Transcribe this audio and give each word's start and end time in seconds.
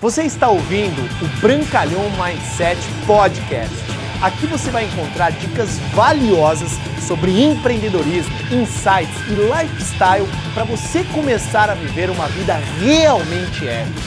Você 0.00 0.22
está 0.22 0.48
ouvindo 0.48 0.98
o 1.22 1.40
Brancalhão 1.42 2.04
Mindset 2.12 2.80
Podcast. 3.06 3.76
Aqui 4.22 4.46
você 4.46 4.70
vai 4.70 4.86
encontrar 4.86 5.30
dicas 5.30 5.78
valiosas 5.94 6.70
sobre 7.06 7.38
empreendedorismo, 7.44 8.34
insights 8.50 9.14
e 9.28 9.34
lifestyle 9.34 10.26
para 10.54 10.64
você 10.64 11.04
começar 11.04 11.68
a 11.68 11.74
viver 11.74 12.08
uma 12.08 12.26
vida 12.28 12.54
realmente 12.78 13.68
épica. 13.68 14.00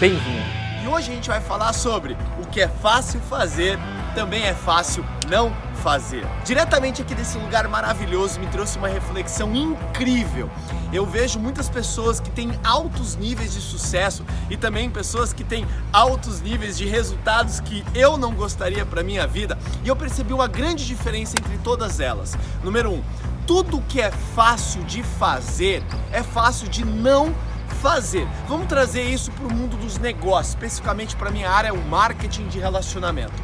Bem-vindo! 0.00 0.46
E 0.82 0.88
hoje 0.88 1.10
a 1.10 1.14
gente 1.14 1.28
vai 1.28 1.42
falar 1.42 1.74
sobre 1.74 2.16
o 2.42 2.46
que 2.46 2.62
é 2.62 2.68
fácil 2.68 3.20
fazer, 3.28 3.78
também 4.14 4.44
é 4.44 4.54
fácil 4.54 5.04
não 5.28 5.52
fazer. 5.82 6.24
Diretamente 6.44 7.02
aqui 7.02 7.14
desse 7.14 7.36
lugar 7.36 7.66
maravilhoso 7.68 8.38
me 8.40 8.46
trouxe 8.46 8.78
uma 8.78 8.88
reflexão 8.88 9.54
incrível. 9.54 10.48
Eu 10.92 11.04
vejo 11.04 11.38
muitas 11.38 11.68
pessoas 11.68 12.20
que 12.20 12.30
têm 12.30 12.58
altos 12.62 13.16
níveis 13.16 13.52
de 13.52 13.60
sucesso 13.60 14.24
e 14.48 14.56
também 14.56 14.88
pessoas 14.88 15.32
que 15.32 15.42
têm 15.42 15.66
altos 15.92 16.40
níveis 16.40 16.78
de 16.78 16.86
resultados 16.86 17.60
que 17.60 17.84
eu 17.94 18.16
não 18.16 18.32
gostaria 18.32 18.86
para 18.86 19.02
minha 19.02 19.26
vida. 19.26 19.58
E 19.84 19.88
eu 19.88 19.96
percebi 19.96 20.32
uma 20.32 20.46
grande 20.46 20.86
diferença 20.86 21.36
entre 21.36 21.58
todas 21.58 21.98
elas. 21.98 22.38
Número 22.62 22.92
um, 22.92 23.02
tudo 23.46 23.82
que 23.88 24.00
é 24.00 24.10
fácil 24.10 24.82
de 24.84 25.02
fazer 25.02 25.82
é 26.12 26.22
fácil 26.22 26.68
de 26.68 26.84
não 26.84 27.34
fazer. 27.82 28.26
Vamos 28.48 28.68
trazer 28.68 29.02
isso 29.02 29.30
para 29.32 29.46
o 29.46 29.52
mundo 29.52 29.76
dos 29.76 29.98
negócios, 29.98 30.54
especificamente 30.54 31.16
para 31.16 31.30
minha 31.30 31.50
área, 31.50 31.74
o 31.74 31.84
marketing 31.88 32.46
de 32.46 32.58
relacionamento. 32.58 33.34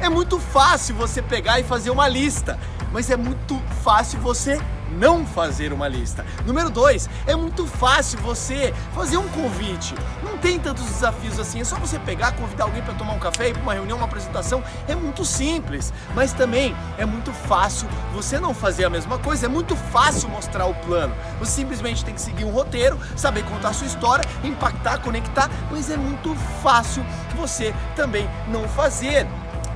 É 0.00 0.08
muito 0.08 0.38
fácil 0.38 0.94
você 0.94 1.20
pegar 1.20 1.58
e 1.58 1.64
fazer 1.64 1.90
uma 1.90 2.06
lista, 2.06 2.56
mas 2.92 3.10
é 3.10 3.16
muito 3.16 3.60
fácil 3.82 4.20
você 4.20 4.60
não 4.92 5.26
fazer 5.26 5.72
uma 5.72 5.88
lista. 5.88 6.24
Número 6.46 6.70
dois, 6.70 7.10
é 7.26 7.34
muito 7.34 7.66
fácil 7.66 8.18
você 8.20 8.72
fazer 8.94 9.16
um 9.16 9.28
convite. 9.28 9.94
Não 10.22 10.38
tem 10.38 10.58
tantos 10.58 10.84
desafios 10.84 11.38
assim, 11.38 11.60
é 11.60 11.64
só 11.64 11.76
você 11.76 11.98
pegar, 11.98 12.32
convidar 12.32 12.64
alguém 12.64 12.80
para 12.80 12.94
tomar 12.94 13.12
um 13.12 13.18
café, 13.18 13.48
ir 13.48 13.54
para 13.54 13.62
uma 13.62 13.74
reunião, 13.74 13.98
uma 13.98 14.06
apresentação. 14.06 14.62
É 14.86 14.94
muito 14.94 15.24
simples, 15.24 15.92
mas 16.14 16.32
também 16.32 16.74
é 16.96 17.04
muito 17.04 17.32
fácil 17.32 17.88
você 18.14 18.38
não 18.38 18.54
fazer 18.54 18.84
a 18.84 18.90
mesma 18.90 19.18
coisa. 19.18 19.46
É 19.46 19.48
muito 19.48 19.74
fácil 19.76 20.28
mostrar 20.28 20.66
o 20.66 20.74
plano. 20.74 21.14
Você 21.40 21.50
simplesmente 21.50 22.04
tem 22.04 22.14
que 22.14 22.20
seguir 22.20 22.44
um 22.44 22.50
roteiro, 22.50 22.98
saber 23.16 23.44
contar 23.44 23.72
sua 23.72 23.86
história, 23.86 24.24
impactar, 24.44 24.98
conectar, 24.98 25.50
mas 25.70 25.90
é 25.90 25.96
muito 25.96 26.34
fácil 26.62 27.04
você 27.36 27.74
também 27.96 28.30
não 28.48 28.68
fazer. 28.68 29.26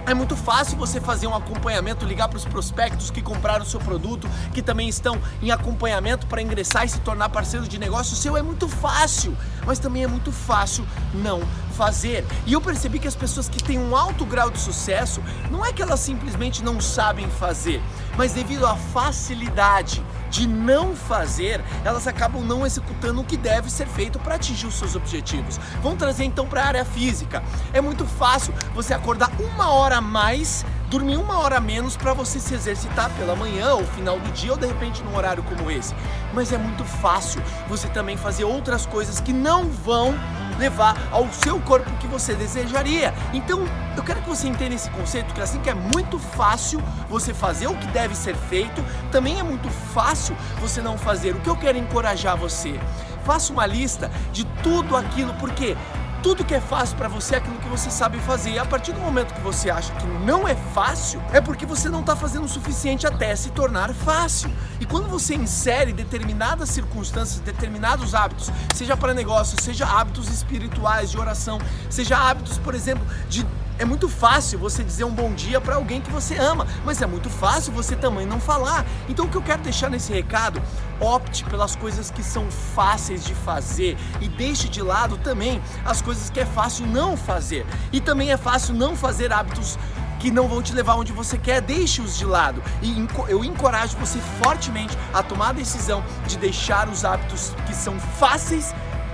É 0.04 0.14
muito 0.14 0.36
fácil 0.36 0.76
você 0.76 1.00
fazer 1.00 1.28
um 1.28 1.34
acompanhamento, 1.34 2.04
ligar 2.04 2.26
para 2.26 2.36
os 2.36 2.44
prospectos 2.44 3.08
que 3.08 3.22
compraram 3.22 3.62
o 3.62 3.66
seu 3.66 3.78
produto, 3.78 4.28
que 4.52 4.60
também 4.60 4.88
estão 4.88 5.16
em 5.40 5.52
acompanhamento 5.52 6.26
para 6.26 6.42
ingressar 6.42 6.84
e 6.84 6.88
se 6.88 6.98
tornar 7.00 7.28
parceiro 7.28 7.68
de 7.68 7.78
negócio 7.78 8.16
seu. 8.16 8.36
É 8.36 8.42
muito 8.42 8.68
fácil, 8.68 9.36
mas 9.64 9.78
também 9.78 10.02
é 10.02 10.08
muito 10.08 10.32
fácil 10.32 10.84
não 11.14 11.40
fazer. 11.76 12.26
E 12.46 12.52
eu 12.52 12.60
percebi 12.60 12.98
que 12.98 13.06
as 13.06 13.14
pessoas 13.14 13.48
que 13.48 13.62
têm 13.62 13.78
um 13.78 13.96
alto 13.96 14.26
grau 14.26 14.50
de 14.50 14.58
sucesso, 14.58 15.22
não 15.50 15.64
é 15.64 15.72
que 15.72 15.80
elas 15.80 16.00
simplesmente 16.00 16.64
não 16.64 16.80
sabem 16.80 17.30
fazer, 17.30 17.80
mas 18.16 18.32
devido 18.32 18.66
à 18.66 18.74
facilidade 18.74 20.04
de 20.32 20.48
não 20.48 20.96
fazer, 20.96 21.62
elas 21.84 22.06
acabam 22.06 22.42
não 22.42 22.66
executando 22.66 23.20
o 23.20 23.24
que 23.24 23.36
deve 23.36 23.70
ser 23.70 23.86
feito 23.86 24.18
para 24.18 24.36
atingir 24.36 24.66
os 24.66 24.74
seus 24.74 24.96
objetivos. 24.96 25.60
Vamos 25.82 25.98
trazer 25.98 26.24
então 26.24 26.46
para 26.46 26.62
a 26.62 26.66
área 26.66 26.84
física. 26.86 27.42
É 27.70 27.82
muito 27.82 28.06
fácil 28.06 28.54
você 28.74 28.94
acordar 28.94 29.30
uma 29.38 29.70
hora 29.70 29.98
a 29.98 30.00
mais 30.00 30.64
dormir 30.88 31.16
uma 31.16 31.38
hora 31.38 31.58
menos 31.58 31.96
para 31.96 32.12
você 32.12 32.38
se 32.38 32.52
exercitar 32.52 33.10
pela 33.16 33.34
manhã 33.34 33.72
ou 33.72 33.84
final 33.84 34.20
do 34.20 34.30
dia 34.32 34.52
ou 34.52 34.58
de 34.58 34.66
repente 34.66 35.02
num 35.02 35.16
horário 35.16 35.42
como 35.42 35.70
esse. 35.70 35.94
Mas 36.34 36.52
é 36.52 36.58
muito 36.58 36.84
fácil 36.84 37.42
você 37.66 37.88
também 37.88 38.16
fazer 38.16 38.44
outras 38.44 38.84
coisas 38.84 39.18
que 39.18 39.32
não 39.32 39.70
vão 39.70 40.14
levar 40.58 40.96
ao 41.10 41.30
seu 41.32 41.60
corpo 41.60 41.90
que 41.98 42.06
você 42.06 42.34
desejaria. 42.34 43.14
Então, 43.32 43.64
eu 43.96 44.02
quero 44.02 44.22
que 44.22 44.28
você 44.28 44.48
entenda 44.48 44.74
esse 44.74 44.90
conceito 44.90 45.34
que 45.34 45.40
assim 45.40 45.60
que 45.60 45.70
é 45.70 45.74
muito 45.74 46.18
fácil 46.18 46.80
você 47.08 47.34
fazer 47.34 47.66
o 47.66 47.76
que 47.76 47.86
deve 47.88 48.14
ser 48.14 48.34
feito, 48.34 48.84
também 49.10 49.38
é 49.38 49.42
muito 49.42 49.68
fácil 49.70 50.36
você 50.60 50.80
não 50.80 50.96
fazer. 50.96 51.34
O 51.34 51.40
que 51.40 51.48
eu 51.48 51.56
quero 51.56 51.78
encorajar 51.78 52.36
você? 52.36 52.78
Faça 53.24 53.52
uma 53.52 53.66
lista 53.66 54.10
de 54.32 54.44
tudo 54.62 54.96
aquilo, 54.96 55.32
porque 55.34 55.76
tudo 56.22 56.44
que 56.44 56.54
é 56.54 56.60
fácil 56.60 56.96
para 56.96 57.08
você 57.08 57.34
é 57.34 57.38
aquilo 57.38 57.58
que 57.58 57.68
você 57.68 57.90
sabe 57.90 58.18
fazer. 58.20 58.50
E 58.50 58.58
a 58.58 58.64
partir 58.64 58.92
do 58.92 59.00
momento 59.00 59.34
que 59.34 59.40
você 59.40 59.68
acha 59.68 59.92
que 59.94 60.06
não 60.06 60.46
é 60.46 60.54
fácil, 60.54 61.20
é 61.32 61.40
porque 61.40 61.66
você 61.66 61.88
não 61.88 62.00
está 62.00 62.14
fazendo 62.14 62.44
o 62.44 62.48
suficiente 62.48 63.06
até 63.06 63.34
se 63.34 63.50
tornar 63.50 63.92
fácil. 63.92 64.50
E 64.80 64.86
quando 64.86 65.08
você 65.08 65.34
insere 65.34 65.92
determinadas 65.92 66.68
circunstâncias, 66.70 67.40
determinados 67.40 68.14
hábitos, 68.14 68.50
seja 68.72 68.96
para 68.96 69.12
negócio, 69.12 69.60
seja 69.60 69.84
hábitos 69.84 70.28
espirituais 70.28 71.10
de 71.10 71.18
oração, 71.18 71.58
seja 71.90 72.16
hábitos, 72.16 72.56
por 72.56 72.74
exemplo, 72.74 73.04
de 73.28 73.44
é 73.78 73.84
muito 73.84 74.08
fácil 74.08 74.58
você 74.58 74.84
dizer 74.84 75.04
um 75.04 75.10
bom 75.10 75.32
dia 75.32 75.60
para 75.60 75.76
alguém 75.76 76.00
que 76.00 76.10
você 76.10 76.36
ama, 76.36 76.66
mas 76.84 77.00
é 77.02 77.06
muito 77.06 77.28
fácil 77.28 77.72
você 77.72 77.96
também 77.96 78.26
não 78.26 78.40
falar. 78.40 78.84
Então 79.08 79.26
o 79.26 79.28
que 79.28 79.36
eu 79.36 79.42
quero 79.42 79.62
deixar 79.62 79.90
nesse 79.90 80.12
recado, 80.12 80.62
opte 81.00 81.44
pelas 81.44 81.74
coisas 81.74 82.10
que 82.10 82.22
são 82.22 82.50
fáceis 82.50 83.24
de 83.24 83.34
fazer 83.34 83.96
e 84.20 84.28
deixe 84.28 84.68
de 84.68 84.82
lado 84.82 85.16
também 85.18 85.60
as 85.84 86.00
coisas 86.00 86.30
que 86.30 86.40
é 86.40 86.46
fácil 86.46 86.86
não 86.86 87.16
fazer. 87.16 87.66
E 87.92 88.00
também 88.00 88.30
é 88.30 88.36
fácil 88.36 88.74
não 88.74 88.96
fazer 88.96 89.32
hábitos 89.32 89.78
que 90.20 90.30
não 90.30 90.46
vão 90.46 90.62
te 90.62 90.72
levar 90.72 90.94
onde 90.94 91.12
você 91.12 91.36
quer, 91.36 91.60
deixe-os 91.60 92.16
de 92.16 92.24
lado. 92.24 92.62
E 92.80 93.08
eu 93.28 93.44
encorajo 93.44 93.96
você 93.98 94.20
fortemente 94.40 94.96
a 95.12 95.20
tomar 95.20 95.48
a 95.48 95.52
decisão 95.52 96.04
de 96.28 96.38
deixar 96.38 96.88
os 96.88 97.04
hábitos 97.04 97.52
que 97.66 97.74
são 97.74 97.98
fáceis 97.98 98.72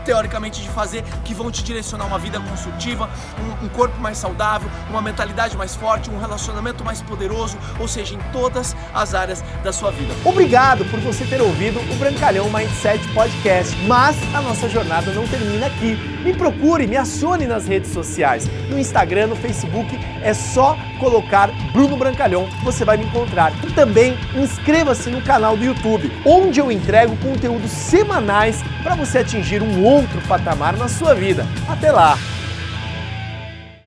teoricamente 0.08 0.62
de 0.62 0.70
fazer 0.70 1.04
que 1.22 1.34
vão 1.34 1.50
te 1.50 1.62
direcionar 1.62 2.06
uma 2.06 2.18
vida 2.18 2.40
construtiva, 2.40 3.10
um, 3.38 3.66
um 3.66 3.68
corpo 3.68 4.00
mais 4.00 4.16
saudável, 4.16 4.70
uma 4.88 5.02
mentalidade 5.02 5.54
mais 5.54 5.76
forte, 5.76 6.08
um 6.08 6.18
relacionamento 6.18 6.82
mais 6.82 7.02
poderoso, 7.02 7.58
ou 7.78 7.86
seja, 7.86 8.14
em 8.14 8.18
todas 8.32 8.74
as 8.94 9.14
áreas 9.14 9.44
da 9.62 9.70
sua 9.70 9.90
vida. 9.90 10.14
Obrigado 10.24 10.82
por 10.86 10.98
você 11.00 11.26
ter 11.26 11.42
ouvido 11.42 11.78
o 11.92 11.96
Brancalhão 11.96 12.48
Mindset 12.48 13.06
Podcast, 13.12 13.76
mas 13.86 14.16
a 14.34 14.40
nossa 14.40 14.66
jornada 14.66 15.12
não 15.12 15.28
termina 15.28 15.66
aqui. 15.66 15.96
Me 16.24 16.32
procure, 16.32 16.86
me 16.86 16.96
acione 16.96 17.46
nas 17.46 17.66
redes 17.66 17.92
sociais, 17.92 18.48
no 18.70 18.78
Instagram, 18.78 19.26
no 19.26 19.36
Facebook, 19.36 19.94
é 20.22 20.32
só 20.32 20.74
colocar 20.98 21.50
Bruno 21.72 21.98
Brancalhão, 21.98 22.48
você 22.64 22.82
vai 22.82 22.96
me 22.96 23.04
encontrar. 23.04 23.52
E 23.62 23.72
também 23.72 24.16
inscreva-se 24.34 25.10
no 25.10 25.20
canal 25.20 25.54
do 25.54 25.64
YouTube, 25.64 26.10
onde 26.24 26.60
eu 26.60 26.72
entrego 26.72 27.14
conteúdos 27.18 27.70
semanais 27.70 28.62
para 28.82 28.94
você 28.94 29.18
atingir 29.18 29.62
um 29.62 29.84
outro 29.98 30.20
patamar 30.28 30.76
na 30.76 30.88
sua 30.88 31.14
vida. 31.14 31.44
Até 31.68 31.90
lá! 31.90 32.16